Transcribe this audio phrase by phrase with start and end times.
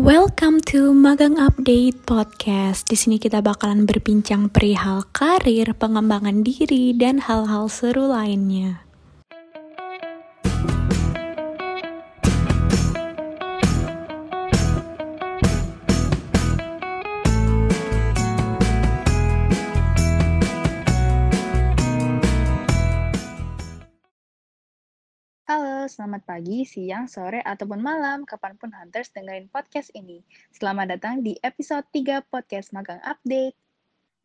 [0.00, 2.88] Welcome to Magang Update Podcast.
[2.88, 8.88] Di sini kita bakalan berbincang perihal karir, pengembangan diri, dan hal-hal seru lainnya.
[25.92, 30.24] Selamat pagi, siang, sore, ataupun malam, kapan pun Hunters dengerin podcast ini.
[30.48, 33.52] Selamat datang di episode 3 Podcast Magang Update.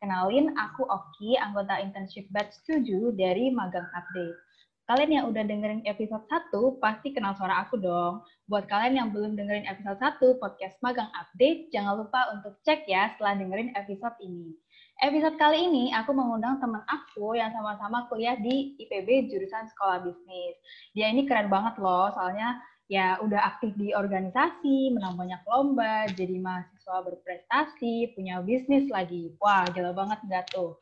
[0.00, 4.47] Kenalin, aku Oki, anggota internship batch 7 dari Magang Update.
[4.88, 6.48] Kalian yang udah dengerin episode 1
[6.80, 8.24] pasti kenal suara aku dong.
[8.48, 13.12] Buat kalian yang belum dengerin episode 1 podcast Magang Update, jangan lupa untuk cek ya
[13.12, 14.56] setelah dengerin episode ini.
[15.04, 20.56] Episode kali ini aku mengundang teman aku yang sama-sama kuliah di IPB jurusan Sekolah Bisnis.
[20.96, 22.56] Dia ini keren banget loh, soalnya
[22.88, 29.36] ya udah aktif di organisasi, menang banyak lomba, jadi mahasiswa berprestasi, punya bisnis lagi.
[29.36, 30.80] Wah, gila banget nggak tuh?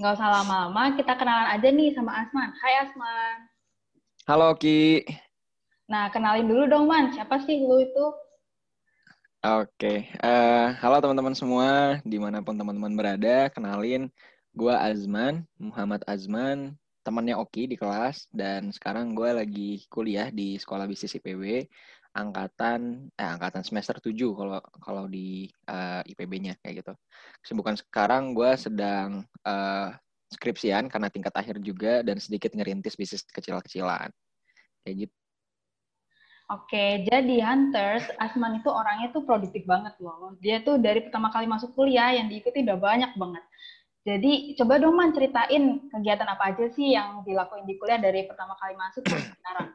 [0.00, 2.56] Nggak usah lama-lama, kita kenalan aja nih sama Asman.
[2.56, 3.36] Hai Asman.
[4.24, 5.04] Halo Ki.
[5.92, 8.06] Nah, kenalin dulu dong Man, siapa sih lu itu?
[9.44, 14.08] Oke, uh, halo teman-teman semua, di mana pun teman-teman berada, kenalin,
[14.56, 20.88] gue Azman, Muhammad Azman, temannya Oki di kelas, dan sekarang gue lagi kuliah di Sekolah
[20.88, 21.68] Bisnis IPB,
[22.10, 26.92] angkatan, eh, angkatan semester 7 kalau kalau di uh, IPB-nya, kayak gitu.
[27.42, 29.88] Kesibukan sekarang gue sedang uh,
[30.30, 34.10] skripsian karena tingkat akhir juga, dan sedikit ngerintis bisnis kecil-kecilan,
[34.82, 35.16] kayak gitu.
[36.50, 40.34] Oke, jadi Hunters, Asman itu orangnya tuh produktif banget loh.
[40.42, 43.44] Dia tuh dari pertama kali masuk kuliah yang diikuti udah banyak banget.
[44.02, 48.58] Jadi coba dong man ceritain kegiatan apa aja sih yang dilakuin di kuliah dari pertama
[48.58, 49.68] kali masuk sampai sekarang.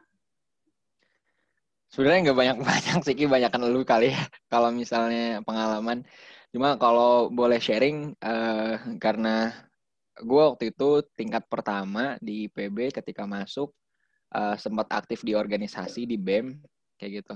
[1.92, 4.22] Sebenarnya nggak banyak-banyak sih, banyak lu kali ya.
[4.50, 6.02] Kalau misalnya pengalaman.
[6.50, 9.52] Cuma kalau boleh sharing, uh, karena
[10.16, 13.70] gue waktu itu tingkat pertama di IPB ketika masuk,
[14.32, 16.58] uh, sempat aktif di organisasi di BEM
[16.96, 17.34] kayak gitu.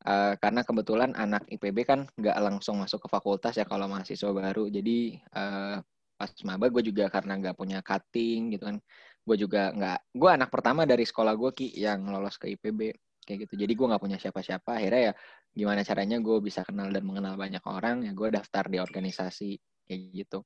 [0.00, 4.68] Uh, karena kebetulan anak IPB kan nggak langsung masuk ke fakultas ya kalau mahasiswa baru.
[4.68, 5.80] Jadi uh,
[6.20, 8.76] pas maba gue juga karena nggak punya cutting gitu kan,
[9.24, 9.98] gue juga nggak.
[10.12, 12.92] Gue anak pertama dari sekolah gue ki yang lolos ke IPB
[13.30, 13.54] kayak gitu.
[13.62, 14.82] Jadi gue nggak punya siapa-siapa.
[14.82, 15.12] Akhirnya ya
[15.54, 19.50] gimana caranya gue bisa kenal dan mengenal banyak orang ya gue daftar di organisasi
[19.86, 20.42] kayak gitu.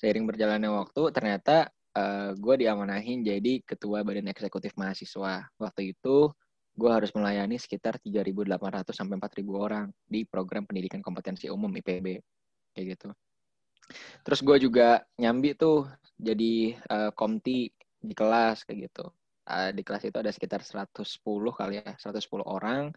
[0.00, 5.44] Seiring berjalannya waktu ternyata uh, eh, gue diamanahin jadi ketua badan eksekutif mahasiswa.
[5.60, 6.32] Waktu itu
[6.76, 12.20] gue harus melayani sekitar 3.800 sampai 4.000 orang di program pendidikan kompetensi umum IPB
[12.72, 13.08] kayak gitu.
[14.24, 19.08] Terus gue juga nyambi tuh jadi uh, komti di kelas kayak gitu.
[19.46, 21.22] Uh, di kelas itu ada sekitar 110
[21.54, 22.90] kali ya, 110 orang.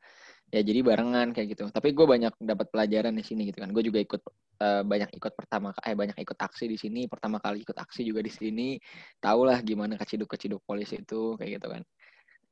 [0.50, 1.70] Ya jadi barengan kayak gitu.
[1.70, 3.70] Tapi gue banyak dapat pelajaran di sini gitu kan.
[3.70, 4.22] Gue juga ikut
[4.66, 7.06] uh, banyak ikut pertama eh banyak ikut aksi di sini.
[7.06, 8.82] Pertama kali ikut aksi juga di sini.
[9.22, 11.84] Tahulah gimana keciduk keciduk polisi itu kayak gitu kan.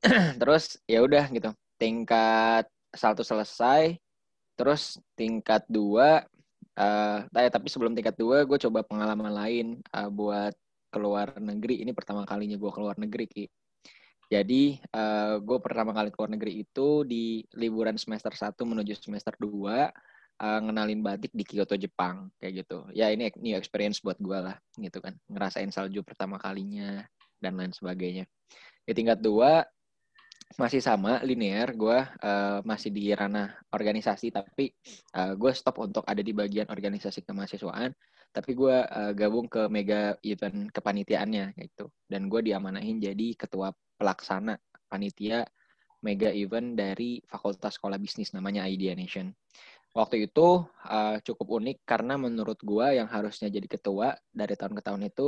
[0.41, 1.50] Terus ya udah gitu.
[1.81, 3.97] Tingkat satu selesai.
[4.53, 6.22] Terus tingkat dua
[6.78, 10.53] uh, tapi sebelum tingkat dua gue coba pengalaman lain uh, buat
[10.94, 11.81] keluar negeri.
[11.81, 13.46] Ini pertama kalinya gue keluar negeri ki
[14.27, 19.47] jadi uh, gue pertama kali keluar negeri itu di liburan semester 1 menuju semester 2
[20.43, 22.83] uh, ngenalin batik di Kyoto Jepang kayak gitu.
[22.93, 25.17] Ya ini new experience buat gue lah gitu kan.
[25.31, 27.07] Ngerasain salju pertama kalinya
[27.39, 28.27] dan lain sebagainya.
[28.83, 29.65] Di tingkat dua
[30.59, 31.71] masih sama linear.
[31.71, 34.71] Gue uh, masih di ranah organisasi tapi
[35.15, 37.91] uh, gue stop untuk ada di bagian organisasi kemahasiswaan.
[38.27, 41.89] Tapi gue uh, gabung ke mega event kepanitiaannya gitu.
[42.05, 44.56] Dan gue diamanahin jadi ketua pelaksana
[44.88, 45.44] panitia
[46.06, 49.34] mega event dari Fakultas Sekolah Bisnis namanya Idea Nation
[49.97, 54.81] waktu itu uh, cukup unik karena menurut gua yang harusnya jadi ketua dari tahun ke
[54.86, 55.28] tahun itu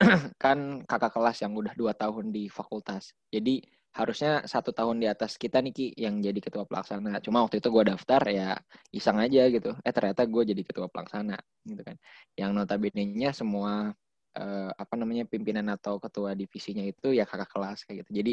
[0.42, 3.16] kan kakak kelas yang udah dua tahun di fakultas.
[3.32, 3.64] Jadi
[3.94, 7.22] harusnya satu tahun di atas kita nih Ki yang jadi ketua pelaksana.
[7.24, 8.58] Cuma waktu itu gua daftar ya
[8.92, 9.72] iseng aja gitu.
[9.80, 11.96] Eh ternyata gue jadi ketua pelaksana gitu kan.
[12.36, 13.94] Yang notabene-nya semua
[14.38, 18.10] uh, apa namanya pimpinan atau ketua divisinya itu ya kakak kelas kayak gitu.
[18.22, 18.32] Jadi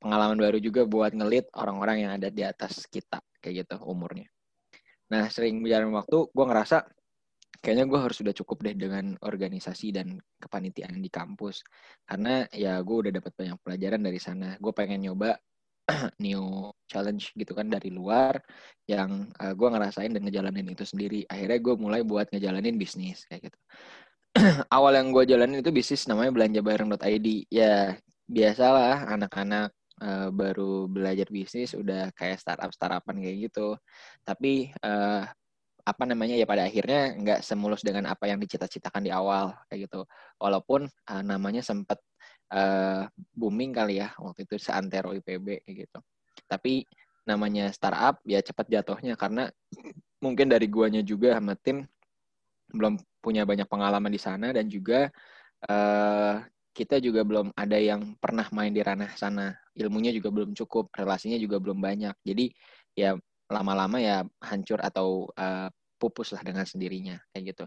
[0.00, 4.28] pengalaman baru juga buat ngelit orang-orang yang ada di atas kita kayak gitu umurnya.
[5.10, 6.76] Nah, sering berjalan waktu, gue ngerasa
[7.60, 11.60] kayaknya gue harus sudah cukup deh dengan organisasi dan kepanitiaan di kampus.
[12.06, 14.56] Karena ya gue udah dapat banyak pelajaran dari sana.
[14.56, 15.36] Gue pengen nyoba
[16.24, 18.38] new challenge gitu kan dari luar
[18.86, 21.26] yang uh, eh, gue ngerasain dan ngejalanin itu sendiri.
[21.26, 23.58] Akhirnya gue mulai buat ngejalanin bisnis kayak gitu.
[24.76, 27.28] Awal yang gue jalanin itu bisnis namanya belanja bareng.id.
[27.50, 27.98] Ya
[28.30, 33.74] biasalah anak-anak uh, baru belajar bisnis udah kayak startup startupan kayak gitu.
[34.22, 35.26] Tapi uh,
[35.82, 40.06] apa namanya ya pada akhirnya nggak semulus dengan apa yang dicita-citakan di awal kayak gitu.
[40.38, 41.98] Walaupun uh, namanya sempat
[42.54, 45.98] uh, booming kali ya waktu itu seantero IPB kayak gitu.
[46.46, 46.86] Tapi
[47.26, 49.50] namanya startup ya cepat jatuhnya karena
[50.24, 51.82] mungkin dari guanya juga sama tim
[52.72, 55.10] belum punya banyak pengalaman di sana dan juga
[55.68, 56.40] uh,
[56.70, 61.36] kita juga belum ada yang pernah main di ranah sana ilmunya juga belum cukup relasinya
[61.36, 62.46] juga belum banyak jadi
[62.94, 63.10] ya
[63.50, 65.68] lama-lama ya hancur atau uh,
[66.00, 67.64] pupus lah dengan sendirinya kayak gitu.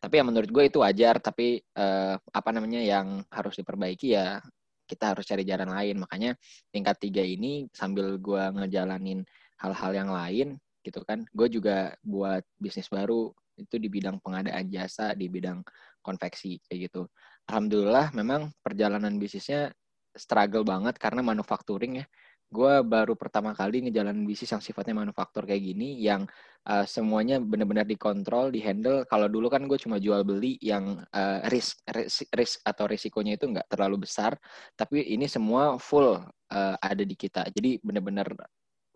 [0.00, 1.20] Tapi ya menurut gue itu wajar.
[1.22, 4.40] Tapi uh, apa namanya yang harus diperbaiki ya
[4.88, 6.02] kita harus cari jalan lain.
[6.02, 6.34] Makanya
[6.74, 9.22] tingkat tiga ini sambil gue ngejalanin
[9.60, 15.16] hal-hal yang lain gitu kan, gue juga buat bisnis baru itu di bidang pengadaan jasa
[15.16, 15.64] di bidang
[16.04, 17.08] konveksi kayak gitu.
[17.48, 19.72] Alhamdulillah memang perjalanan bisnisnya
[20.16, 22.06] struggle banget karena manufacturing ya
[22.46, 26.22] gue baru pertama kali ngejalanin bisnis yang sifatnya manufaktur kayak gini yang
[26.70, 29.02] uh, semuanya benar-benar dikontrol, dihandle.
[29.10, 33.50] Kalau dulu kan gue cuma jual beli yang uh, risk, risk risk atau risikonya itu
[33.50, 34.38] nggak terlalu besar,
[34.78, 37.50] tapi ini semua full uh, ada di kita.
[37.50, 38.30] Jadi benar-benar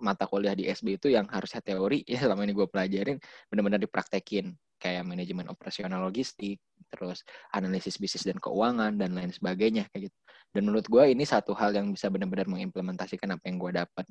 [0.01, 3.17] mata kuliah di SB itu yang harusnya teori ya selama ini gue pelajarin
[3.53, 6.57] benar-benar dipraktekin kayak manajemen operasional logistik,
[6.89, 7.21] terus
[7.53, 10.19] analisis bisnis dan keuangan dan lain sebagainya kayak gitu.
[10.57, 14.09] Dan menurut gue ini satu hal yang bisa benar-benar mengimplementasikan apa yang gue dapat.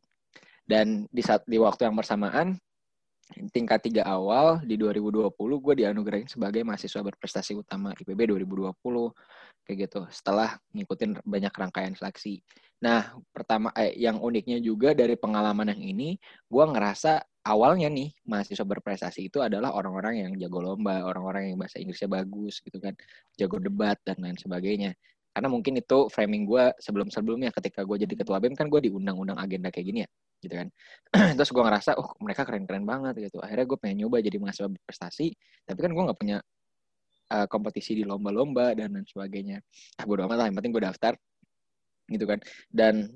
[0.69, 2.61] Dan di saat di waktu yang bersamaan
[3.53, 8.73] tingkat tiga awal di 2020 gue dianugerahin sebagai mahasiswa berprestasi utama IPB 2020
[9.69, 12.41] kayak gitu setelah ngikutin banyak rangkaian seleksi.
[12.81, 16.09] Nah pertama eh, yang uniknya juga dari pengalaman yang ini
[16.49, 21.77] gue ngerasa awalnya nih mahasiswa berprestasi itu adalah orang-orang yang jago lomba, orang-orang yang bahasa
[21.77, 22.97] Inggrisnya bagus gitu kan,
[23.37, 24.97] jago debat dan lain sebagainya.
[25.39, 29.71] Karena mungkin itu framing gue sebelum-sebelumnya ketika gue jadi ketua BEM kan gue diundang-undang agenda
[29.71, 30.09] kayak gini ya
[30.43, 30.67] gitu kan.
[31.39, 33.39] Terus gue ngerasa oh mereka keren-keren banget gitu.
[33.39, 35.31] Akhirnya gue pengen nyoba jadi mahasiswa berprestasi
[35.63, 36.43] tapi kan gue nggak punya
[37.31, 39.63] uh, kompetisi di lomba-lomba dan lain sebagainya.
[39.95, 41.15] Ah bodo amat lah yang penting gue daftar
[42.11, 42.43] gitu kan.
[42.67, 43.07] Dan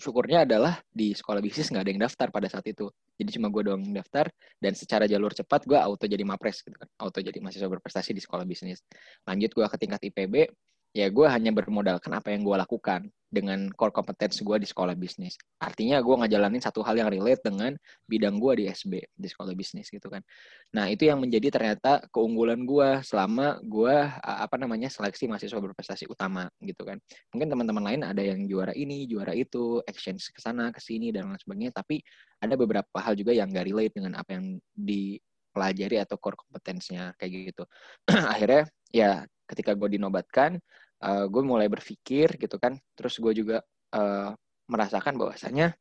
[0.00, 2.88] syukurnya adalah di sekolah bisnis nggak ada yang daftar pada saat itu.
[3.20, 6.72] Jadi cuma gue doang yang daftar dan secara jalur cepat gue auto jadi mapres gitu
[6.72, 6.88] kan.
[7.04, 8.80] Auto jadi mahasiswa berprestasi di sekolah bisnis.
[9.28, 10.48] Lanjut gue ke tingkat IPB
[10.96, 15.36] ya gue hanya bermodalkan apa yang gue lakukan dengan core competence gue di sekolah bisnis.
[15.60, 17.76] Artinya gue ngejalanin satu hal yang relate dengan
[18.08, 20.24] bidang gue di SB, di sekolah bisnis gitu kan.
[20.72, 23.92] Nah itu yang menjadi ternyata keunggulan gue selama gue
[24.24, 26.96] apa namanya seleksi mahasiswa berprestasi utama gitu kan.
[27.36, 31.28] Mungkin teman-teman lain ada yang juara ini, juara itu, exchange ke sana, ke sini dan
[31.28, 31.76] lain sebagainya.
[31.76, 32.00] Tapi
[32.40, 37.52] ada beberapa hal juga yang gak relate dengan apa yang dipelajari atau core kompetensnya kayak
[37.52, 37.68] gitu.
[38.32, 40.58] Akhirnya ya ketika gue dinobatkan
[41.02, 43.62] uh, gue mulai berpikir gitu kan terus gue juga
[43.94, 44.34] uh,
[44.66, 45.74] merasakan bahwasanya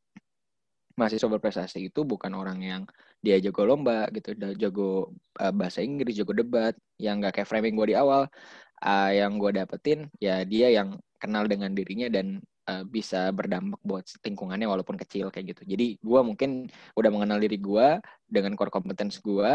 [0.96, 2.82] mahasiswa berprestasi itu bukan orang yang
[3.20, 5.12] dia jago lomba gitu, jago
[5.44, 8.32] uh, bahasa Inggris, jago debat, yang gak kayak framing gue di awal,
[8.80, 12.40] uh, yang gue dapetin ya dia yang kenal dengan dirinya dan
[12.70, 15.64] uh, bisa berdampak buat lingkungannya walaupun kecil kayak gitu.
[15.68, 19.52] Jadi gue mungkin udah mengenal diri gue dengan core competence gue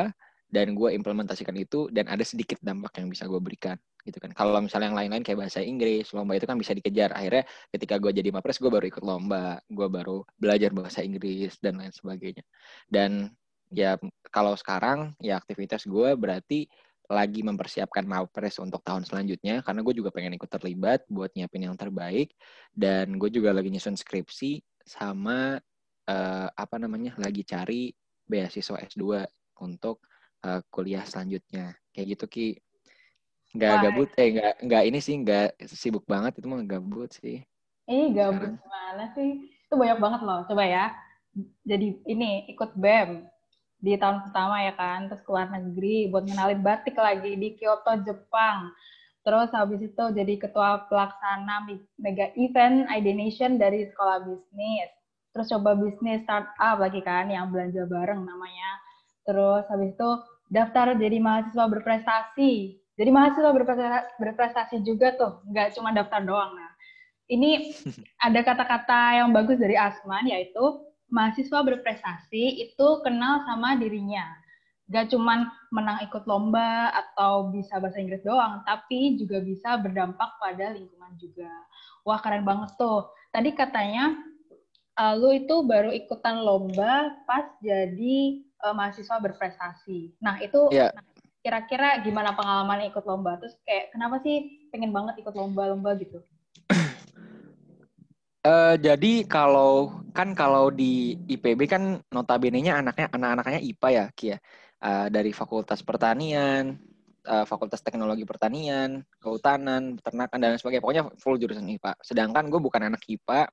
[0.51, 4.35] dan gue implementasikan itu dan ada sedikit dampak yang bisa gue berikan gitu kan.
[4.35, 7.15] Kalau misalnya yang lain-lain kayak bahasa Inggris, lomba itu kan bisa dikejar.
[7.15, 11.79] Akhirnya ketika gue jadi mapres, gue baru ikut lomba, gue baru belajar bahasa Inggris dan
[11.79, 12.43] lain sebagainya.
[12.91, 13.31] Dan
[13.71, 13.95] ya
[14.35, 16.67] kalau sekarang ya aktivitas gue berarti
[17.11, 21.75] lagi mempersiapkan mapres untuk tahun selanjutnya karena gue juga pengen ikut terlibat buat nyiapin yang
[21.75, 22.31] terbaik
[22.71, 25.59] dan gue juga lagi nyusun skripsi sama
[26.07, 27.91] uh, apa namanya lagi cari
[28.31, 29.27] beasiswa S2
[29.59, 30.07] untuk
[30.45, 31.77] uh, kuliah selanjutnya.
[31.93, 32.49] Kayak gitu ki.
[33.51, 33.83] Nggak Wah.
[33.83, 37.43] gabut eh nggak nggak ini sih nggak sibuk banget itu mah gabut sih.
[37.91, 39.51] Eh gabut mana sih?
[39.67, 40.87] Itu banyak banget loh coba ya.
[41.67, 43.27] Jadi ini ikut bem
[43.81, 48.71] di tahun pertama ya kan terus keluar negeri buat ngenalin batik lagi di Kyoto Jepang.
[49.21, 51.69] Terus habis itu jadi ketua pelaksana
[52.01, 54.91] mega event ID Nation dari sekolah bisnis.
[55.35, 58.71] Terus coba bisnis startup lagi kan yang belanja bareng namanya
[59.25, 60.11] terus habis itu
[60.51, 66.53] daftar jadi mahasiswa berprestasi jadi mahasiswa berprestasi, berprestasi juga tuh, nggak cuma daftar doang.
[66.53, 66.71] Nah,
[67.33, 67.73] ini
[68.27, 74.29] ada kata-kata yang bagus dari Asman, yaitu mahasiswa berprestasi itu kenal sama dirinya.
[74.91, 80.75] Gak cuma menang ikut lomba atau bisa bahasa Inggris doang, tapi juga bisa berdampak pada
[80.75, 81.49] lingkungan juga.
[82.05, 83.09] Wah, keren banget tuh.
[83.31, 84.19] Tadi katanya,
[84.99, 90.15] uh, lu itu baru ikutan lomba pas jadi uh, mahasiswa berprestasi.
[90.21, 90.93] Nah, itu yeah.
[90.93, 91.05] nah,
[91.41, 93.41] kira-kira gimana pengalaman ikut lomba?
[93.41, 96.21] Terus kayak kenapa sih pengen banget ikut lomba-lomba gitu?
[98.45, 104.39] Uh, jadi kalau kan kalau di IPB kan notabene-nya anaknya anak-anaknya IPA ya, Kia.
[104.81, 106.81] Uh, dari Fakultas Pertanian,
[107.29, 110.81] uh, Fakultas Teknologi Pertanian, Kehutanan, Peternakan dan sebagainya.
[110.85, 112.01] Pokoknya full jurusan IPA.
[112.01, 113.49] Sedangkan gue bukan anak IPA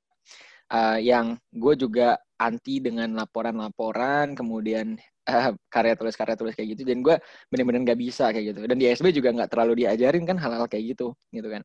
[0.74, 4.96] uh, yang gue juga anti dengan laporan-laporan, kemudian
[5.30, 6.84] uh, karya tulis karya tulis kayak gitu.
[6.88, 7.16] Dan gue
[7.50, 8.60] bener-bener gak bisa kayak gitu.
[8.68, 11.62] Dan di SB juga nggak terlalu diajarin kan hal-hal kayak gitu, gitu kan.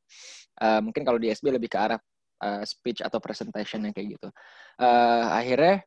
[0.58, 2.00] Uh, mungkin kalau di SB lebih ke arah
[2.42, 4.28] uh, speech atau presentation yang kayak gitu.
[4.78, 5.82] Uh, akhirnya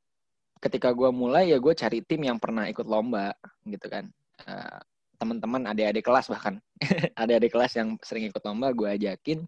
[0.63, 3.35] ketika gue mulai ya gue cari tim yang pernah ikut lomba
[3.67, 4.07] gitu kan.
[4.45, 4.79] Uh,
[5.15, 6.59] teman-teman adik-adik kelas bahkan
[7.21, 9.47] adik-adik kelas yang sering ikut lomba gue ajakin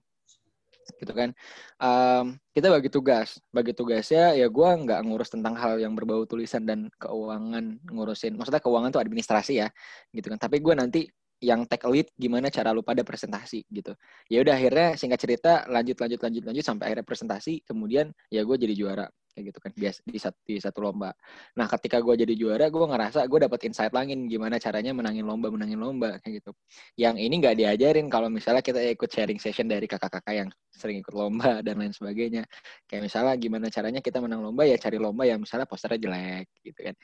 [0.96, 1.30] gitu kan.
[1.78, 3.38] Um, kita bagi tugas.
[3.52, 8.40] Bagi tugasnya ya gue nggak ngurus tentang hal yang berbau tulisan dan keuangan ngurusin.
[8.40, 9.68] Maksudnya keuangan tuh administrasi ya
[10.16, 10.40] gitu kan.
[10.40, 11.02] Tapi gue nanti
[11.38, 13.94] yang take lead gimana cara lu pada presentasi gitu.
[14.32, 18.58] Ya udah akhirnya singkat cerita lanjut lanjut lanjut lanjut sampai akhirnya presentasi kemudian ya gue
[18.58, 19.06] jadi juara
[19.38, 21.14] kayak gitu kan bias di satu di satu lomba.
[21.54, 25.54] Nah ketika gue jadi juara gue ngerasa gue dapet insight lagi gimana caranya menangin lomba
[25.54, 26.58] menangin lomba kayak gitu.
[26.98, 31.14] Yang ini nggak diajarin kalau misalnya kita ikut sharing session dari kakak-kakak yang sering ikut
[31.14, 32.50] lomba dan lain sebagainya.
[32.90, 36.82] Kayak misalnya gimana caranya kita menang lomba ya cari lomba yang misalnya posternya jelek gitu
[36.82, 36.96] kan.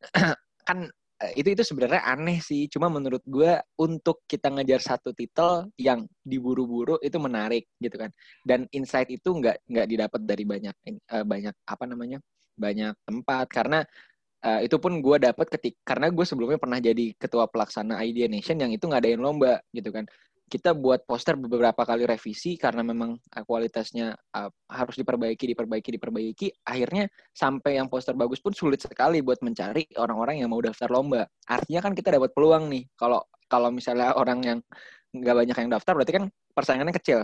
[0.70, 0.78] kan
[1.36, 2.64] itu itu sebenarnya aneh sih.
[2.72, 8.10] Cuma menurut gue untuk kita ngejar satu titel yang diburu-buru itu menarik gitu kan.
[8.40, 10.74] Dan insight itu nggak nggak didapat dari banyak
[11.12, 12.18] uh, banyak apa namanya
[12.56, 13.78] banyak tempat karena
[14.44, 18.60] uh, itu pun gue dapat ketik karena gue sebelumnya pernah jadi ketua pelaksana Idea Nation
[18.60, 20.04] yang itu ngadain lomba gitu kan
[20.50, 26.48] kita buat poster beberapa kali revisi karena memang uh, kualitasnya uh, harus diperbaiki, diperbaiki, diperbaiki.
[26.66, 31.22] Akhirnya sampai yang poster bagus pun sulit sekali buat mencari orang-orang yang mau daftar lomba.
[31.46, 32.82] Artinya kan kita dapat peluang nih.
[32.98, 34.58] Kalau kalau misalnya orang yang
[35.14, 37.22] nggak banyak yang daftar, berarti kan persaingannya kecil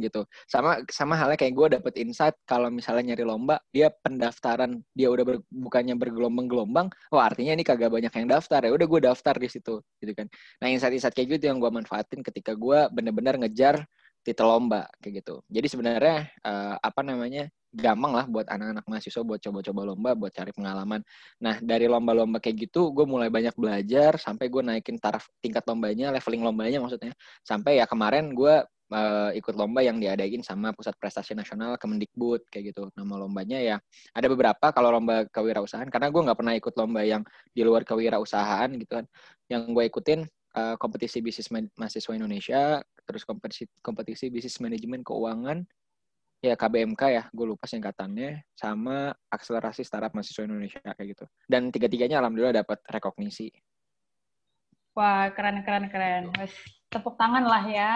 [0.00, 0.26] gitu.
[0.46, 5.24] Sama sama halnya kayak gue dapet insight kalau misalnya nyari lomba, dia pendaftaran dia udah
[5.26, 8.70] ber, bukannya bergelombang-gelombang, oh artinya ini kagak banyak yang daftar ya.
[8.74, 10.26] Udah gue daftar di situ gitu kan.
[10.62, 13.84] Nah insight-insight kayak gitu yang gue manfaatin ketika gue bener-bener ngejar
[14.24, 15.44] titel lomba kayak gitu.
[15.52, 20.54] Jadi sebenarnya uh, apa namanya gampang lah buat anak-anak mahasiswa buat coba-coba lomba, buat cari
[20.54, 21.04] pengalaman.
[21.42, 26.14] Nah dari lomba-lomba kayak gitu, gue mulai banyak belajar sampai gue naikin taraf tingkat lombanya,
[26.14, 27.12] leveling lombanya maksudnya.
[27.44, 28.64] Sampai ya kemarin gue
[28.94, 32.88] uh, ikut lomba yang diadain sama Pusat Prestasi Nasional Kemendikbud kayak gitu.
[32.94, 33.76] Nama lombanya ya
[34.14, 38.70] ada beberapa kalau lomba kewirausahaan karena gue nggak pernah ikut lomba yang di luar kewirausahaan
[38.78, 39.04] gitu kan.
[39.50, 40.20] Yang gue ikutin
[40.56, 45.62] uh, kompetisi bisnis mahasiswa Indonesia, terus kompetisi kompetisi bisnis manajemen keuangan
[46.44, 51.24] ya KBMK ya, gue lupa singkatannya, sama akselerasi startup mahasiswa Indonesia kayak gitu.
[51.48, 53.48] Dan tiga-tiganya alhamdulillah dapat rekognisi.
[54.92, 56.30] Wah, keren keren keren.
[56.92, 57.90] Tepuk tangan lah ya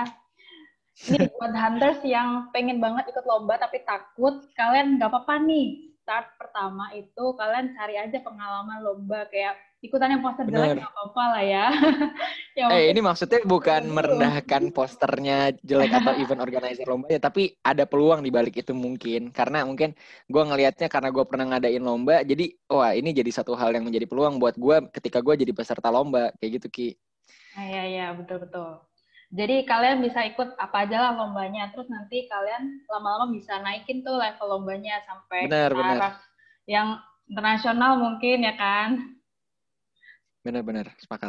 [1.07, 5.95] Nih buat hunters yang pengen banget ikut lomba tapi takut, kalian nggak apa-apa nih.
[6.03, 11.25] Start pertama itu kalian cari aja pengalaman lomba kayak ikutan yang poster jelek nggak apa-apa
[11.39, 11.67] lah ya.
[12.59, 17.87] yang eh ini maksudnya bukan merendahkan posternya jelek atau event organizer lomba ya, tapi ada
[17.87, 19.31] peluang di balik itu mungkin.
[19.31, 19.95] Karena mungkin
[20.27, 24.11] gue ngelihatnya karena gue pernah ngadain lomba, jadi wah ini jadi satu hal yang menjadi
[24.11, 26.89] peluang buat gue ketika gue jadi peserta lomba kayak gitu ki.
[27.55, 28.83] Iya iya betul betul.
[29.29, 34.17] Jadi kalian bisa ikut apa aja lah lombanya, terus nanti kalian lama-lama bisa naikin tuh
[34.17, 36.17] level lombanya sampai benar, benar.
[36.65, 36.97] yang
[37.29, 39.18] internasional mungkin ya kan?
[40.49, 41.29] Benar-benar sepakat.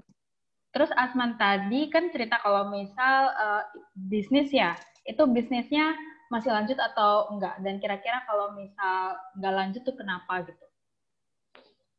[0.72, 3.68] Terus Asman tadi kan cerita kalau misal uh,
[4.08, 5.92] bisnis ya, itu bisnisnya
[6.32, 7.60] masih lanjut atau enggak?
[7.60, 10.66] Dan kira-kira kalau misal enggak lanjut tuh kenapa gitu?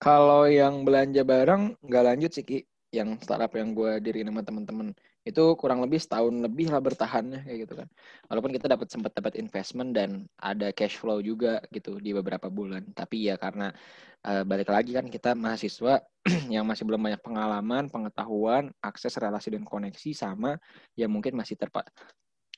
[0.01, 4.97] Kalau yang belanja barang nggak lanjut sih Ki, yang startup yang gue diri sama teman-teman
[5.21, 7.89] itu kurang lebih setahun lebih lah bertahannya kayak gitu kan.
[8.33, 12.89] Walaupun kita dapat sempat dapat investment dan ada cash flow juga gitu di beberapa bulan.
[12.97, 13.69] Tapi ya karena
[14.25, 16.01] uh, balik lagi kan kita mahasiswa
[16.55, 20.57] yang masih belum banyak pengalaman pengetahuan akses relasi dan koneksi sama
[20.97, 21.85] ya mungkin masih terpa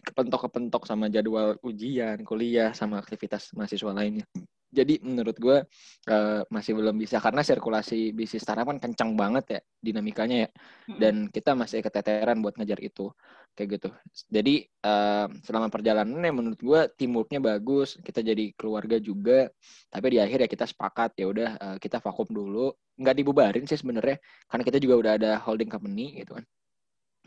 [0.02, 4.26] kepentok-kepentok sama jadwal ujian kuliah sama aktivitas mahasiswa lainnya
[4.72, 5.68] jadi menurut gue
[6.08, 10.50] uh, masih belum bisa karena sirkulasi bisnis startup kan kencang banget ya dinamikanya ya.
[10.96, 13.12] Dan kita masih keteteran buat ngejar itu
[13.52, 13.88] kayak gitu.
[14.32, 19.52] Jadi uh, selama perjalanannya menurut gue teamworknya bagus kita jadi keluarga juga
[19.92, 22.72] tapi di akhir ya kita sepakat ya udah uh, kita vakum dulu.
[22.96, 24.16] Nggak dibubarin sih sebenarnya
[24.48, 26.48] karena kita juga udah ada holding company gitu kan.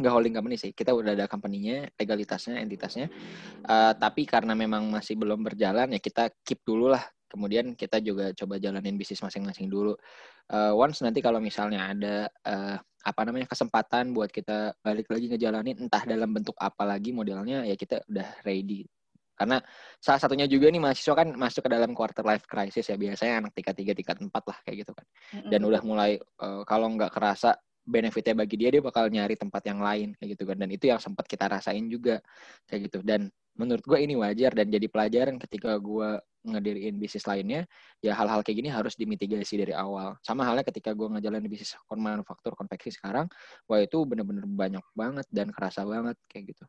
[0.01, 3.05] Nggak holding company sih kita udah ada company-nya legalitasnya entitasnya.
[3.69, 8.31] Uh, tapi karena memang masih belum berjalan ya kita keep dulu lah kemudian kita juga
[8.31, 9.91] coba jalanin bisnis masing-masing dulu.
[10.47, 12.15] Uh, once nanti kalau misalnya ada
[12.47, 17.67] uh, apa namanya kesempatan buat kita balik lagi ngejalanin entah dalam bentuk apa lagi modelnya
[17.67, 18.87] ya kita udah ready.
[19.35, 19.59] Karena
[19.99, 22.95] salah satunya juga nih mahasiswa kan masuk ke dalam quarter life crisis ya.
[22.95, 25.05] Biasanya anak tingkat tiga tingkat empat lah kayak gitu kan.
[25.51, 27.51] Dan udah mulai uh, kalau nggak kerasa
[27.85, 30.57] benefitnya bagi dia dia bakal nyari tempat yang lain kayak gitu kan.
[30.57, 32.23] Dan itu yang sempat kita rasain juga
[32.65, 33.03] kayak gitu.
[33.03, 37.65] Dan menurut gue ini wajar dan jadi pelajaran ketika gue ngediriin bisnis lainnya
[38.03, 40.19] ya hal-hal kayak gini harus dimitigasi dari awal.
[40.21, 43.25] Sama halnya ketika gue ngejalanin bisnis manufaktur konveksi sekarang
[43.65, 46.65] wah itu bener-bener banyak banget dan kerasa banget kayak gitu.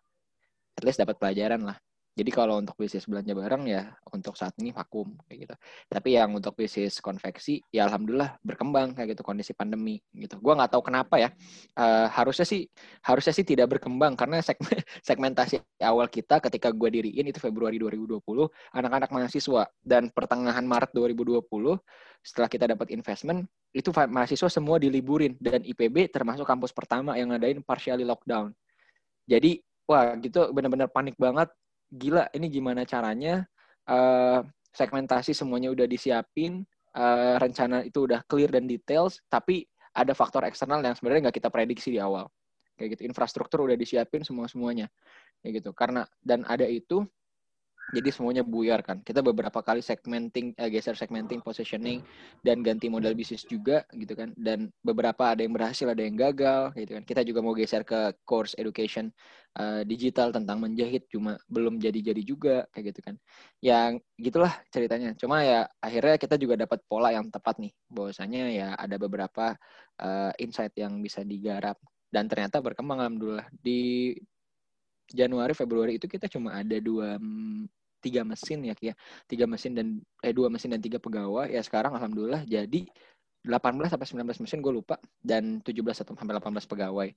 [0.78, 1.76] At least dapat pelajaran lah
[2.16, 5.54] jadi kalau untuk bisnis belanja barang ya untuk saat ini vakum kayak gitu.
[5.84, 10.40] Tapi yang untuk bisnis konveksi ya alhamdulillah berkembang kayak gitu kondisi pandemi gitu.
[10.40, 11.28] Gua nggak tahu kenapa ya.
[11.76, 12.64] Uh, harusnya sih
[13.04, 18.24] harusnya sih tidak berkembang karena segmen, segmentasi awal kita ketika gua diriin itu Februari 2020
[18.72, 21.44] anak-anak mahasiswa dan pertengahan Maret 2020
[22.24, 23.44] setelah kita dapat investment
[23.76, 28.56] itu mahasiswa semua diliburin dan IPB termasuk kampus pertama yang ngadain partially lockdown.
[29.28, 31.52] Jadi wah gitu benar-benar panik banget
[31.92, 33.46] gila ini gimana caranya
[33.86, 34.42] uh,
[34.74, 36.66] segmentasi semuanya udah disiapin
[36.96, 39.64] uh, rencana itu udah clear dan details tapi
[39.96, 42.28] ada faktor eksternal yang sebenarnya nggak kita prediksi di awal.
[42.76, 44.92] Kayak gitu infrastruktur udah disiapin semua semuanya
[45.40, 47.06] kayak gitu karena dan ada itu
[47.94, 48.98] jadi semuanya buyar kan.
[48.98, 52.02] Kita beberapa kali segmenting, eh, geser segmenting, positioning,
[52.42, 54.34] dan ganti model bisnis juga gitu kan.
[54.34, 57.04] Dan beberapa ada yang berhasil, ada yang gagal gitu kan.
[57.06, 59.14] Kita juga mau geser ke course education
[59.58, 63.14] uh, digital tentang menjahit, cuma belum jadi-jadi juga kayak gitu kan.
[63.62, 65.14] Yang gitulah ceritanya.
[65.14, 67.72] Cuma ya akhirnya kita juga dapat pola yang tepat nih.
[67.86, 69.54] Bahwasanya ya ada beberapa
[70.02, 71.78] uh, insight yang bisa digarap
[72.10, 74.14] dan ternyata berkembang alhamdulillah di
[75.10, 77.18] Januari Februari itu kita cuma ada dua
[78.02, 78.94] tiga mesin ya ya
[79.26, 79.86] tiga mesin dan
[80.22, 81.50] eh dua mesin dan tiga pegawai.
[81.50, 82.86] Ya sekarang alhamdulillah jadi
[83.46, 84.98] 18 sampai 19 mesin gue lupa.
[85.22, 87.08] Dan 17 atau sampai 18 pegawai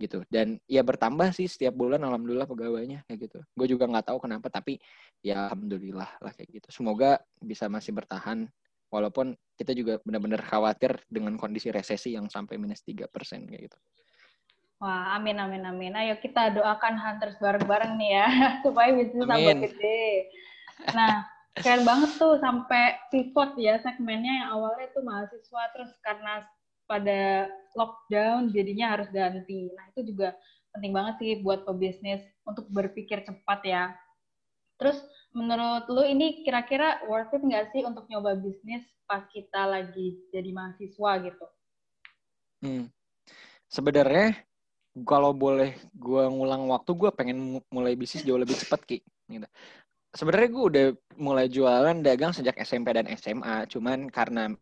[0.00, 0.24] gitu.
[0.32, 3.38] Dan ya bertambah sih setiap bulan alhamdulillah pegawainya kayak gitu.
[3.52, 4.80] Gue juga nggak tahu kenapa tapi
[5.20, 6.68] ya alhamdulillah lah kayak gitu.
[6.72, 8.48] Semoga bisa masih bertahan
[8.88, 13.78] walaupun kita juga benar-benar khawatir dengan kondisi resesi yang sampai minus tiga persen kayak gitu
[14.82, 15.92] Wah, amin, amin, amin.
[15.94, 18.28] Ayo kita doakan Hunters bareng-bareng nih ya,
[18.66, 20.08] supaya bisnis tambah gede.
[20.90, 26.42] Nah, keren banget tuh sampai pivot ya segmennya yang awalnya tuh mahasiswa, terus karena
[26.84, 29.70] pada lockdown jadinya harus ganti.
[29.72, 30.34] Nah, itu juga
[30.74, 33.94] penting banget sih buat pebisnis untuk berpikir cepat ya.
[34.76, 34.98] Terus
[35.30, 40.50] menurut lu ini kira-kira worth it nggak sih untuk nyoba bisnis pas kita lagi jadi
[40.50, 41.46] mahasiswa gitu?
[42.64, 42.84] Hmm.
[43.70, 44.34] Sebenarnya
[45.02, 49.46] kalau boleh gue ngulang waktu gue pengen mulai bisnis jauh lebih cepat ki gitu.
[50.14, 50.86] sebenarnya gue udah
[51.18, 54.54] mulai jualan dagang sejak SMP dan SMA cuman karena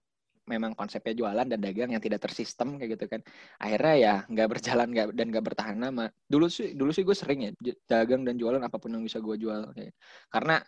[0.49, 3.21] memang konsepnya jualan dan dagang yang tidak tersistem kayak gitu kan
[3.63, 7.41] akhirnya ya nggak berjalan gak, dan nggak bertahan lama dulu sih dulu sih gue sering
[7.47, 7.51] ya
[7.87, 9.95] dagang dan jualan apa pun yang bisa gue jual kayak.
[10.33, 10.59] karena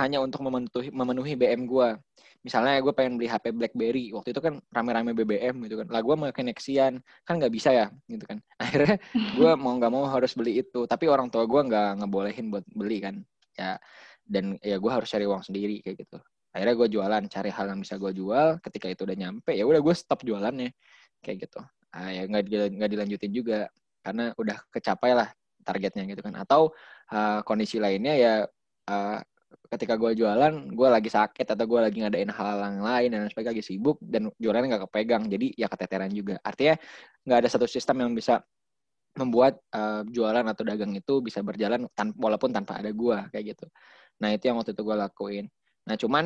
[0.00, 1.88] hanya untuk memenuhi memenuhi BM gue
[2.42, 5.86] misalnya gue pengen beli HP BlackBerry waktu itu kan rame-rame BBM gitu kan.
[5.88, 8.42] Lah gue mau Nexian kan nggak bisa ya gitu kan.
[8.62, 10.84] Akhirnya gue mau nggak mau harus beli itu.
[10.84, 13.14] Tapi orang tua gue nggak ngebolehin buat beli kan
[13.54, 13.78] ya.
[14.26, 16.18] Dan ya gue harus cari uang sendiri kayak gitu.
[16.52, 18.48] Akhirnya gue jualan cari hal yang bisa gue jual.
[18.58, 20.74] Ketika itu udah nyampe ya udah gue stop jualannya
[21.22, 21.62] kayak gitu.
[21.94, 23.70] Ah, ya nggak nggak dilanjutin juga
[24.02, 25.30] karena udah kecapai lah
[25.62, 26.34] targetnya gitu kan.
[26.42, 26.74] Atau
[27.14, 28.34] uh, kondisi lainnya ya
[28.90, 29.18] uh,
[29.72, 33.52] ketika gue jualan gue lagi sakit atau gue lagi ngadain hal yang lain dan sebagainya
[33.56, 36.36] lagi sibuk dan jualannya nggak kepegang jadi ya keteteran juga.
[36.42, 36.74] Artinya
[37.24, 38.42] nggak ada satu sistem yang bisa
[39.16, 43.66] membuat uh, jualan atau dagang itu bisa berjalan tan walaupun tanpa ada gue kayak gitu.
[44.24, 45.44] Nah itu yang waktu itu gue lakuin.
[45.84, 46.24] Nah cuman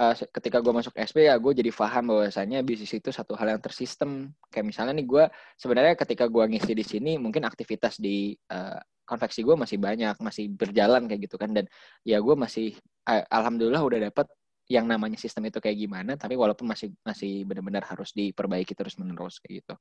[0.00, 3.62] uh, ketika gue masuk SP ya gue jadi paham bahwasanya bisnis itu satu hal yang
[3.62, 5.24] tersistem kayak misalnya nih gue
[5.58, 10.50] sebenarnya ketika gue ngisi di sini mungkin aktivitas di uh, konveksi gue masih banyak, masih
[10.50, 11.52] berjalan kayak gitu kan.
[11.52, 11.68] Dan
[12.02, 12.74] ya gue masih,
[13.08, 14.26] eh, alhamdulillah udah dapet
[14.72, 19.36] yang namanya sistem itu kayak gimana, tapi walaupun masih masih benar-benar harus diperbaiki terus menerus
[19.44, 19.74] kayak gitu.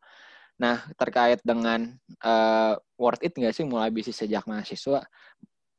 [0.60, 1.88] Nah terkait dengan
[2.20, 5.08] uh, worth it nggak sih mulai bisnis sejak mahasiswa?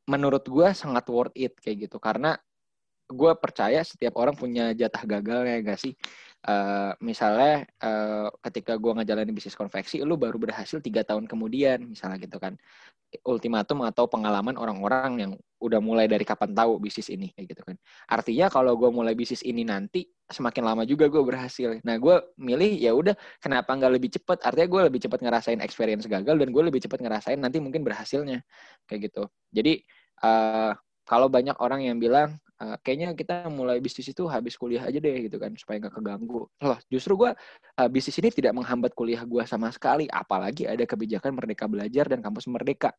[0.09, 2.33] Menurut gue sangat worth it kayak gitu karena
[3.09, 5.95] gue percaya setiap orang punya jatah gagal ya gak sih?
[6.45, 12.21] Uh, misalnya uh, ketika gue ngejalanin bisnis konveksi, lu baru berhasil tiga tahun kemudian, misalnya
[12.21, 12.61] gitu kan,
[13.25, 17.77] ultimatum atau pengalaman orang-orang yang udah mulai dari kapan tahu bisnis ini kayak gitu kan.
[18.11, 21.81] Artinya kalau gue mulai bisnis ini nanti semakin lama juga gue berhasil.
[21.87, 24.45] Nah gue milih ya udah kenapa nggak lebih cepat?
[24.45, 28.45] Artinya gue lebih cepat ngerasain experience gagal dan gue lebih cepat ngerasain nanti mungkin berhasilnya
[28.85, 29.25] kayak gitu.
[29.55, 29.81] Jadi
[30.21, 30.77] uh,
[31.09, 35.27] kalau banyak orang yang bilang uh, kayaknya kita mulai bisnis itu habis kuliah aja deh
[35.27, 36.47] gitu kan supaya nggak keganggu.
[36.47, 37.31] Loh justru gue
[37.81, 42.21] uh, bisnis ini tidak menghambat kuliah gue sama sekali apalagi ada kebijakan merdeka belajar dan
[42.23, 42.95] kampus merdeka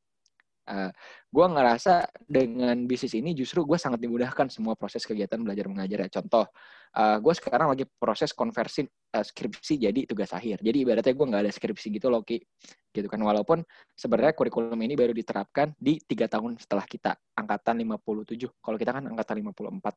[0.65, 0.89] Uh,
[1.29, 6.09] gue ngerasa dengan bisnis ini justru gue sangat dimudahkan semua proses kegiatan belajar mengajar ya.
[6.09, 6.49] Contoh,
[6.97, 10.65] uh, gue sekarang lagi proses konversi uh, skripsi jadi tugas akhir.
[10.65, 12.41] Jadi ibaratnya gue nggak ada skripsi gitu loh, Ki.
[12.89, 13.21] Gitu kan.
[13.21, 13.61] Walaupun
[13.93, 18.49] sebenarnya kurikulum ini baru diterapkan di tiga tahun setelah kita angkatan 57.
[18.57, 19.93] Kalau kita kan angkatan 54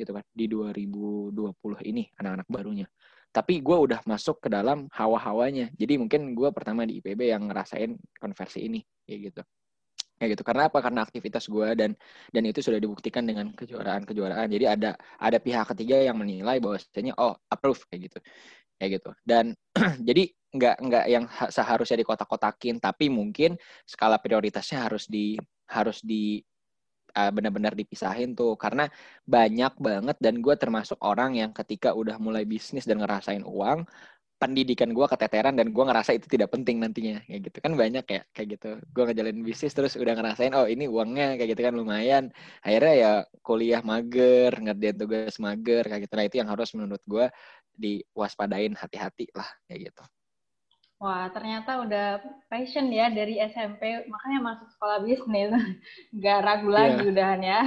[0.00, 1.36] gitu kan di 2020
[1.86, 2.86] ini anak-anak barunya.
[3.30, 5.70] Tapi gue udah masuk ke dalam hawa-hawanya.
[5.78, 9.42] Jadi mungkin gue pertama di IPB yang ngerasain konversi ini kayak gitu.
[10.20, 10.44] Kayak gitu.
[10.44, 10.78] Karena apa?
[10.84, 11.96] Karena aktivitas gue dan
[12.28, 14.52] dan itu sudah dibuktikan dengan kejuaraan-kejuaraan.
[14.52, 18.18] Jadi ada ada pihak ketiga yang menilai bahwasanya oh approve kayak gitu.
[18.76, 19.10] Kayak gitu.
[19.24, 19.56] Dan
[20.08, 23.56] jadi nggak nggak yang seharusnya dikotak-kotakin, tapi mungkin
[23.88, 25.40] skala prioritasnya harus di
[25.72, 26.44] harus di
[27.16, 28.86] uh, benar-benar dipisahin tuh karena
[29.26, 33.86] banyak banget dan gue termasuk orang yang ketika udah mulai bisnis dan ngerasain uang
[34.40, 38.20] pendidikan gue keteteran dan gue ngerasa itu tidak penting nantinya kayak gitu kan banyak ya
[38.32, 42.24] kayak gitu gue ngejalanin bisnis terus udah ngerasain oh ini uangnya kayak gitu kan lumayan
[42.64, 43.12] akhirnya ya
[43.44, 47.28] kuliah mager ngerjain tugas mager kayak gitu nah itu yang harus menurut gue
[47.76, 50.04] diwaspadain hati-hati lah kayak gitu
[51.00, 52.20] Wah, ternyata udah
[52.52, 55.48] passion ya dari SMP, makanya masuk sekolah bisnis.
[56.20, 56.76] Nggak ragu yeah.
[56.76, 57.62] lagi udahan ya.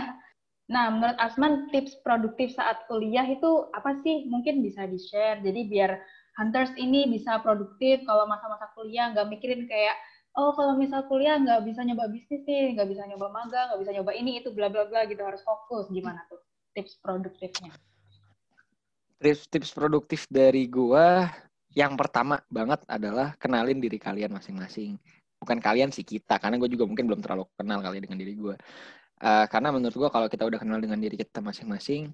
[0.70, 4.30] Nah, menurut Asman, tips produktif saat kuliah itu apa sih?
[4.30, 5.42] Mungkin bisa di-share.
[5.42, 5.98] Jadi biar
[6.34, 9.94] Hunters ini bisa produktif kalau masa-masa kuliah, nggak mikirin kayak,
[10.34, 13.92] oh kalau misal kuliah nggak bisa nyoba bisnis nih, nggak bisa nyoba magang, nggak bisa
[13.94, 15.88] nyoba ini, itu bla bla bla gitu, harus fokus.
[15.94, 16.42] Gimana tuh
[16.74, 17.70] tips produktifnya?
[19.22, 21.30] Tips, tips produktif dari gua
[21.74, 24.98] yang pertama banget adalah kenalin diri kalian masing-masing.
[25.42, 28.56] Bukan kalian sih kita, karena gue juga mungkin belum terlalu kenal kali dengan diri gue.
[29.20, 32.14] Uh, karena menurut gue kalau kita udah kenal dengan diri kita masing-masing,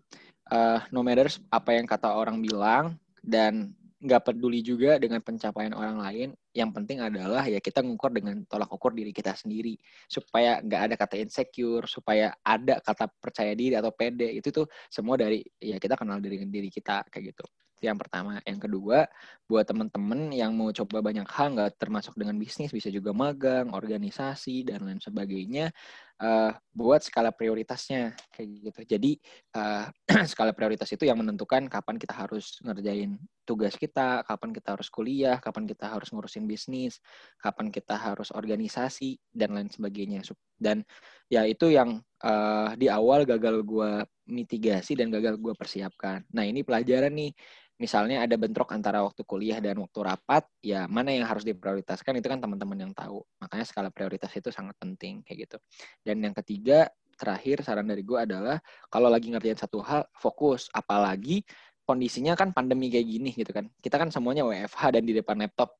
[0.49, 5.99] uh, no matters apa yang kata orang bilang dan nggak peduli juga dengan pencapaian orang
[5.99, 6.29] lain.
[6.55, 9.75] Yang penting adalah ya kita ngukur dengan tolak ukur diri kita sendiri
[10.07, 14.31] supaya nggak ada kata insecure, supaya ada kata percaya diri atau pede.
[14.39, 17.45] Itu tuh semua dari ya kita kenal diri diri kita kayak gitu
[17.79, 18.43] yang pertama.
[18.43, 19.07] Yang kedua,
[19.47, 24.67] buat teman-teman yang mau coba banyak hal, nggak termasuk dengan bisnis, bisa juga magang, organisasi,
[24.67, 25.71] dan lain sebagainya,
[26.19, 28.82] uh, buat skala prioritasnya kayak gitu.
[28.95, 29.12] Jadi
[29.55, 29.88] uh,
[30.32, 35.41] skala prioritas itu yang menentukan kapan kita harus ngerjain tugas kita, kapan kita harus kuliah,
[35.41, 37.01] kapan kita harus ngurusin bisnis,
[37.41, 40.21] kapan kita harus organisasi dan lain sebagainya.
[40.60, 40.84] Dan
[41.32, 43.91] ya itu yang uh, di awal gagal gue
[44.29, 46.21] mitigasi dan gagal gue persiapkan.
[46.36, 47.34] Nah ini pelajaran nih
[47.79, 52.27] misalnya ada bentrok antara waktu kuliah dan waktu rapat, ya mana yang harus diprioritaskan itu
[52.27, 53.23] kan teman-teman yang tahu.
[53.39, 55.57] Makanya skala prioritas itu sangat penting kayak gitu.
[56.03, 58.59] Dan yang ketiga, terakhir saran dari gue adalah
[58.91, 60.67] kalau lagi ngerjain satu hal, fokus.
[60.75, 61.41] Apalagi
[61.87, 63.71] kondisinya kan pandemi kayak gini gitu kan.
[63.79, 65.79] Kita kan semuanya WFH dan di depan laptop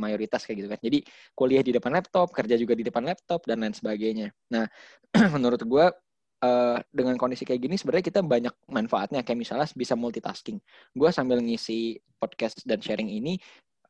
[0.00, 0.80] mayoritas kayak gitu kan.
[0.82, 0.98] Jadi
[1.36, 4.32] kuliah di depan laptop, kerja juga di depan laptop dan lain sebagainya.
[4.50, 4.66] Nah,
[5.36, 5.86] menurut gue
[6.42, 10.58] uh, dengan kondisi kayak gini sebenarnya kita banyak manfaatnya kayak misalnya bisa multitasking.
[10.94, 13.38] Gue sambil ngisi podcast dan sharing ini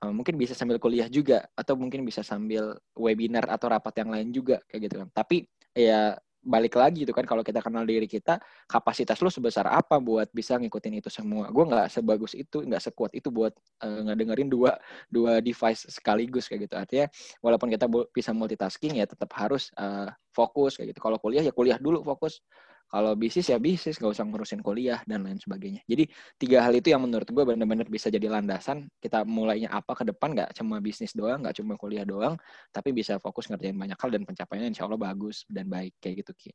[0.04, 4.28] uh, mungkin bisa sambil kuliah juga atau mungkin bisa sambil webinar atau rapat yang lain
[4.32, 5.08] juga kayak gitu kan.
[5.12, 8.38] Tapi ya balik lagi itu kan kalau kita kenal diri kita
[8.70, 11.50] kapasitas lu sebesar apa buat bisa ngikutin itu semua?
[11.50, 14.78] Gue nggak sebagus itu nggak sekuat itu buat uh, ngedengerin dua
[15.10, 16.74] dua device sekaligus kayak gitu.
[16.78, 17.06] Artinya
[17.42, 21.00] walaupun kita bisa multitasking ya tetap harus uh, fokus kayak gitu.
[21.02, 22.40] Kalau kuliah ya kuliah dulu fokus
[22.88, 25.84] kalau bisnis ya bisnis, nggak usah ngurusin kuliah dan lain sebagainya.
[25.84, 26.08] Jadi
[26.40, 30.32] tiga hal itu yang menurut gue benar-benar bisa jadi landasan kita mulainya apa ke depan
[30.32, 32.40] nggak cuma bisnis doang, nggak cuma kuliah doang,
[32.72, 36.32] tapi bisa fokus ngerjain banyak hal dan pencapaiannya insya Allah bagus dan baik kayak gitu
[36.34, 36.50] Ki.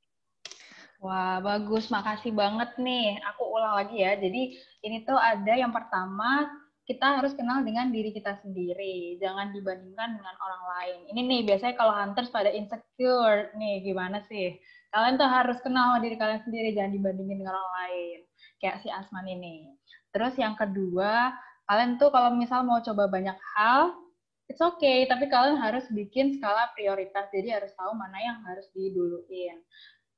[1.04, 1.92] Wah, bagus.
[1.92, 3.20] Makasih banget nih.
[3.36, 4.16] Aku ulang lagi ya.
[4.16, 4.56] Jadi
[4.88, 6.48] ini tuh ada yang pertama
[6.88, 9.20] kita harus kenal dengan diri kita sendiri.
[9.20, 11.00] Jangan dibandingkan dengan orang lain.
[11.12, 14.56] Ini nih biasanya kalau hunters pada insecure nih gimana sih?
[14.94, 18.20] Kalian tuh harus kenal sama diri kalian sendiri, jangan dibandingin dengan orang lain.
[18.62, 19.74] Kayak si Asman ini.
[20.14, 21.34] Terus yang kedua,
[21.66, 23.98] kalian tuh kalau misal mau coba banyak hal,
[24.46, 27.26] it's okay, tapi kalian harus bikin skala prioritas.
[27.34, 29.66] Jadi harus tahu mana yang harus diduluin.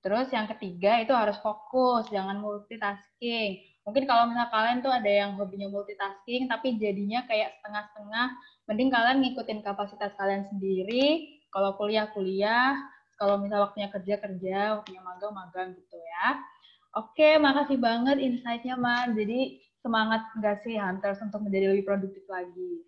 [0.03, 3.57] Terus yang ketiga itu harus fokus, jangan multitasking.
[3.88, 8.27] Mungkin kalau misal kalian tuh ada yang hobinya multitasking, tapi jadinya kayak setengah-setengah,
[8.69, 11.31] mending kalian ngikutin kapasitas kalian sendiri.
[11.49, 12.75] Kalau kuliah-kuliah,
[13.15, 16.39] kalau misal waktunya kerja kerja, waktunya magang magang gitu ya.
[16.95, 19.15] Oke, makasih banget insight-nya, Man.
[19.19, 22.88] Jadi semangat nggak sih Hunters untuk menjadi lebih produktif lagi?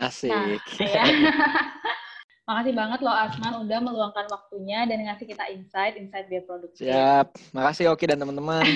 [0.00, 0.32] Asik.
[0.32, 1.04] Nah, ya.
[2.50, 6.82] makasih banget loh Asman udah meluangkan waktunya dan ngasih kita insight, insight biar produktif.
[6.82, 7.30] Siap.
[7.54, 8.66] Makasih Oki dan teman-teman.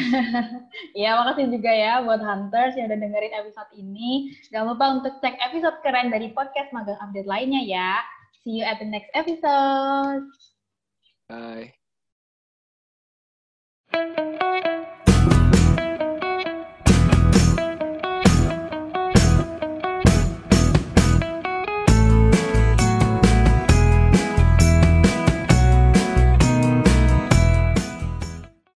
[0.94, 4.30] Iya, makasih juga ya buat Hunters yang udah dengerin episode ini.
[4.54, 7.98] Jangan lupa untuk cek episode keren dari podcast Magang Update lainnya ya.
[8.46, 10.53] See you at the next episode.
[11.28, 11.74] Bye.